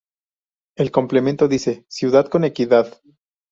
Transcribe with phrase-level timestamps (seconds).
[0.75, 2.91] El complemento dice: ""Ciudad con Equidad"".